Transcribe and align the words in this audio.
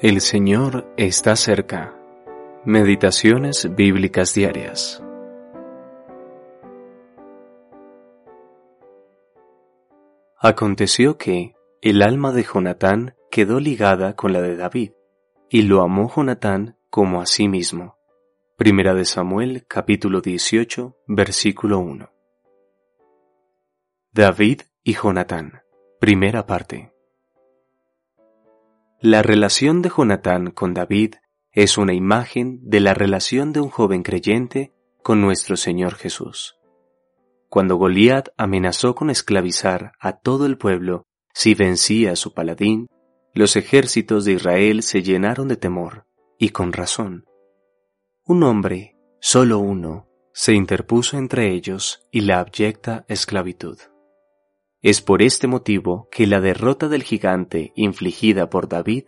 El 0.00 0.20
Señor 0.20 0.94
está 0.96 1.34
cerca. 1.34 1.92
Meditaciones 2.64 3.74
bíblicas 3.74 4.32
diarias. 4.32 5.02
Aconteció 10.38 11.18
que 11.18 11.56
el 11.82 12.02
alma 12.02 12.30
de 12.30 12.44
Jonatán 12.44 13.16
quedó 13.28 13.58
ligada 13.58 14.14
con 14.14 14.32
la 14.32 14.40
de 14.40 14.54
David, 14.54 14.92
y 15.50 15.62
lo 15.62 15.82
amó 15.82 16.08
Jonatán 16.14 16.78
como 16.90 17.20
a 17.20 17.26
sí 17.26 17.48
mismo. 17.48 17.98
Primera 18.56 18.94
de 18.94 19.04
Samuel 19.04 19.64
capítulo 19.66 20.20
18 20.20 20.96
versículo 21.08 21.80
1. 21.80 22.08
David 24.12 24.60
y 24.84 24.94
Jonatán. 24.94 25.62
Primera 25.98 26.46
parte. 26.46 26.92
La 29.00 29.22
relación 29.22 29.80
de 29.80 29.90
Jonatán 29.96 30.50
con 30.50 30.74
David 30.74 31.14
es 31.52 31.78
una 31.78 31.94
imagen 31.94 32.58
de 32.68 32.80
la 32.80 32.94
relación 32.94 33.52
de 33.52 33.60
un 33.60 33.68
joven 33.68 34.02
creyente 34.02 34.72
con 35.04 35.20
nuestro 35.20 35.56
Señor 35.56 35.94
Jesús. 35.94 36.56
Cuando 37.48 37.76
Goliat 37.76 38.30
amenazó 38.36 38.96
con 38.96 39.08
esclavizar 39.08 39.92
a 40.00 40.14
todo 40.14 40.46
el 40.46 40.58
pueblo 40.58 41.04
si 41.32 41.54
vencía 41.54 42.10
a 42.10 42.16
su 42.16 42.34
paladín, 42.34 42.88
los 43.34 43.54
ejércitos 43.54 44.24
de 44.24 44.32
Israel 44.32 44.82
se 44.82 45.00
llenaron 45.00 45.46
de 45.46 45.56
temor, 45.56 46.04
y 46.36 46.48
con 46.48 46.72
razón. 46.72 47.24
Un 48.24 48.42
hombre, 48.42 48.96
solo 49.20 49.60
uno, 49.60 50.08
se 50.32 50.54
interpuso 50.54 51.18
entre 51.18 51.52
ellos 51.52 52.04
y 52.10 52.22
la 52.22 52.40
abyecta 52.40 53.04
esclavitud. 53.06 53.78
Es 54.80 55.02
por 55.02 55.22
este 55.22 55.48
motivo 55.48 56.08
que 56.12 56.28
la 56.28 56.40
derrota 56.40 56.88
del 56.88 57.02
gigante 57.02 57.72
infligida 57.74 58.48
por 58.48 58.68
David 58.68 59.04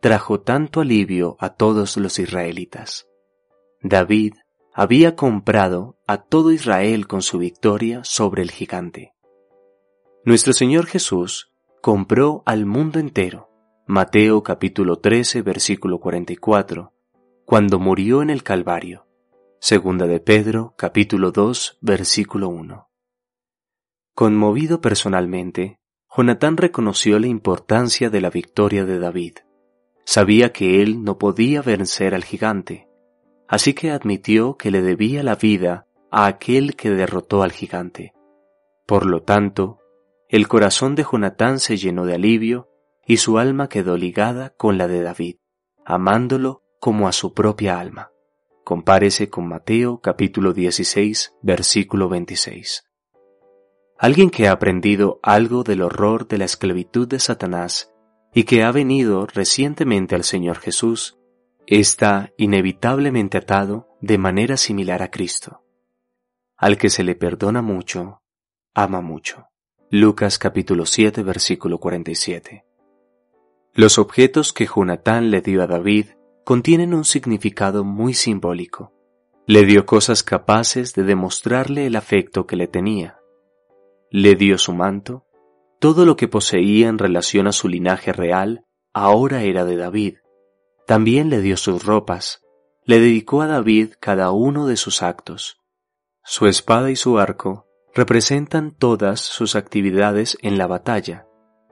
trajo 0.00 0.40
tanto 0.40 0.80
alivio 0.80 1.36
a 1.40 1.50
todos 1.50 1.98
los 1.98 2.18
israelitas. 2.18 3.06
David 3.82 4.32
había 4.72 5.16
comprado 5.16 5.98
a 6.06 6.22
todo 6.22 6.52
Israel 6.52 7.06
con 7.06 7.20
su 7.20 7.38
victoria 7.38 8.00
sobre 8.02 8.42
el 8.42 8.50
gigante. 8.50 9.12
Nuestro 10.24 10.54
Señor 10.54 10.86
Jesús 10.86 11.52
compró 11.82 12.42
al 12.46 12.64
mundo 12.64 12.98
entero. 12.98 13.50
Mateo 13.86 14.42
capítulo 14.42 15.00
13 15.00 15.42
versículo 15.42 15.98
44, 16.00 16.94
cuando 17.44 17.78
murió 17.78 18.22
en 18.22 18.30
el 18.30 18.42
Calvario. 18.42 19.06
Segunda 19.58 20.06
de 20.06 20.20
Pedro 20.20 20.74
capítulo 20.78 21.30
2 21.30 21.78
versículo 21.82 22.48
1. 22.48 22.89
Conmovido 24.20 24.82
personalmente, 24.82 25.78
Jonatán 26.14 26.58
reconoció 26.58 27.18
la 27.18 27.26
importancia 27.26 28.10
de 28.10 28.20
la 28.20 28.28
victoria 28.28 28.84
de 28.84 28.98
David. 28.98 29.38
Sabía 30.04 30.52
que 30.52 30.82
él 30.82 31.04
no 31.04 31.16
podía 31.16 31.62
vencer 31.62 32.14
al 32.14 32.22
gigante, 32.22 32.86
así 33.48 33.72
que 33.72 33.90
admitió 33.90 34.58
que 34.58 34.70
le 34.70 34.82
debía 34.82 35.22
la 35.22 35.36
vida 35.36 35.86
a 36.10 36.26
aquel 36.26 36.76
que 36.76 36.90
derrotó 36.90 37.42
al 37.42 37.50
gigante. 37.50 38.12
Por 38.86 39.06
lo 39.06 39.22
tanto, 39.22 39.78
el 40.28 40.48
corazón 40.48 40.96
de 40.96 41.06
Jonatán 41.10 41.58
se 41.58 41.78
llenó 41.78 42.04
de 42.04 42.16
alivio 42.16 42.68
y 43.06 43.16
su 43.16 43.38
alma 43.38 43.70
quedó 43.70 43.96
ligada 43.96 44.50
con 44.50 44.76
la 44.76 44.86
de 44.86 45.00
David, 45.00 45.36
amándolo 45.86 46.62
como 46.78 47.08
a 47.08 47.12
su 47.12 47.32
propia 47.32 47.80
alma. 47.80 48.10
Compárese 48.64 49.30
con 49.30 49.48
Mateo 49.48 50.02
capítulo 50.02 50.52
16, 50.52 51.36
versículo 51.40 52.10
26. 52.10 52.84
Alguien 54.02 54.30
que 54.30 54.48
ha 54.48 54.52
aprendido 54.52 55.20
algo 55.22 55.62
del 55.62 55.82
horror 55.82 56.26
de 56.26 56.38
la 56.38 56.46
esclavitud 56.46 57.06
de 57.06 57.18
Satanás 57.18 57.92
y 58.32 58.44
que 58.44 58.62
ha 58.62 58.72
venido 58.72 59.26
recientemente 59.26 60.14
al 60.14 60.24
Señor 60.24 60.56
Jesús, 60.56 61.18
está 61.66 62.32
inevitablemente 62.38 63.36
atado 63.36 63.88
de 64.00 64.16
manera 64.16 64.56
similar 64.56 65.02
a 65.02 65.10
Cristo. 65.10 65.62
Al 66.56 66.78
que 66.78 66.88
se 66.88 67.04
le 67.04 67.14
perdona 67.14 67.60
mucho, 67.60 68.22
ama 68.72 69.02
mucho. 69.02 69.48
Lucas 69.90 70.38
capítulo 70.38 70.86
7 70.86 71.22
versículo 71.22 71.76
47. 71.76 72.64
Los 73.74 73.98
objetos 73.98 74.54
que 74.54 74.64
Jonatán 74.64 75.30
le 75.30 75.42
dio 75.42 75.62
a 75.62 75.66
David 75.66 76.06
contienen 76.46 76.94
un 76.94 77.04
significado 77.04 77.84
muy 77.84 78.14
simbólico. 78.14 78.94
Le 79.46 79.66
dio 79.66 79.84
cosas 79.84 80.22
capaces 80.22 80.94
de 80.94 81.02
demostrarle 81.02 81.84
el 81.84 81.96
afecto 81.96 82.46
que 82.46 82.56
le 82.56 82.66
tenía 82.66 83.19
le 84.10 84.34
dio 84.34 84.58
su 84.58 84.72
manto, 84.72 85.24
todo 85.78 86.04
lo 86.04 86.16
que 86.16 86.28
poseía 86.28 86.88
en 86.88 86.98
relación 86.98 87.46
a 87.46 87.52
su 87.52 87.68
linaje 87.68 88.12
real 88.12 88.66
ahora 88.92 89.42
era 89.42 89.64
de 89.64 89.76
David. 89.76 90.16
También 90.86 91.30
le 91.30 91.40
dio 91.40 91.56
sus 91.56 91.84
ropas, 91.84 92.42
le 92.84 92.98
dedicó 93.00 93.42
a 93.42 93.46
David 93.46 93.92
cada 94.00 94.32
uno 94.32 94.66
de 94.66 94.76
sus 94.76 95.02
actos. 95.02 95.58
Su 96.24 96.46
espada 96.46 96.90
y 96.90 96.96
su 96.96 97.18
arco 97.18 97.66
representan 97.94 98.72
todas 98.72 99.20
sus 99.20 99.54
actividades 99.56 100.36
en 100.42 100.58
la 100.58 100.66
batalla, 100.66 101.26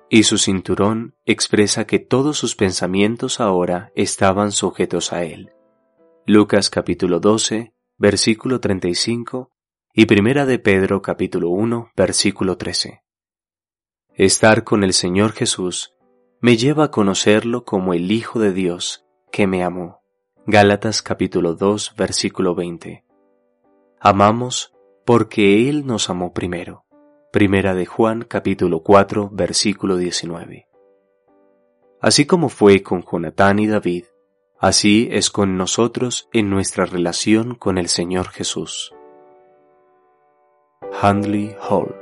y 0.09 0.22
su 0.22 0.38
cinturón 0.38 1.15
expresa 1.26 1.87
que 1.87 1.99
todos 1.99 2.38
sus 2.38 2.56
pensamientos 2.56 3.41
ahora 3.41 3.93
estaban 3.94 4.53
sujetos 4.53 5.12
a 5.12 5.25
él. 5.25 5.53
Lucas 6.25 6.70
capítulo 6.70 7.20
12, 7.20 7.75
versículo 7.99 8.60
35 8.60 9.50
y 10.00 10.06
Primera 10.06 10.47
de 10.47 10.60
Pedro 10.60 11.03
capítulo 11.03 11.50
1 11.50 11.91
versículo 11.97 12.56
13. 12.56 13.03
Estar 14.14 14.62
con 14.62 14.84
el 14.84 14.92
Señor 14.92 15.32
Jesús 15.32 15.92
me 16.41 16.56
lleva 16.56 16.84
a 16.84 16.91
conocerlo 16.92 17.64
como 17.64 17.94
el 17.94 18.12
Hijo 18.12 18.38
de 18.38 18.53
Dios 18.53 19.04
que 19.32 19.48
me 19.48 19.64
amó. 19.64 20.00
Gálatas 20.47 21.03
capítulo 21.03 21.54
2 21.54 21.97
versículo 21.97 22.54
20. 22.54 23.04
Amamos 23.98 24.72
porque 25.04 25.69
Él 25.69 25.84
nos 25.84 26.10
amó 26.10 26.32
primero. 26.32 26.84
Primera 27.32 27.75
de 27.75 27.87
Juan 27.87 28.22
capítulo 28.22 28.84
4 28.84 29.31
versículo 29.32 29.97
19. 29.97 30.69
Así 32.00 32.25
como 32.25 32.50
fue 32.50 32.84
con 32.84 33.03
Jonatán 33.03 33.58
y 33.58 33.66
David, 33.66 34.04
así 34.60 35.08
es 35.10 35.28
con 35.28 35.56
nosotros 35.56 36.28
en 36.32 36.50
nuestra 36.50 36.87
relación 36.87 37.56
con 37.56 37.78
el 37.78 37.88
Señor 37.88 38.28
Jesús. 38.28 38.94
Handley 40.93 41.54
Hall. 41.59 41.93